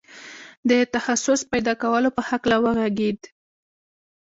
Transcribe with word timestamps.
د 0.69 0.71
تخصص 0.93 1.39
پيدا 1.51 1.73
کولو 1.81 2.09
په 2.17 2.21
هکله 2.29 2.57
وغږېد. 2.63 3.19